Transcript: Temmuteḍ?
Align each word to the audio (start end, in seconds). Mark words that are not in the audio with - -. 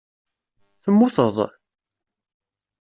Temmuteḍ? 0.83 1.37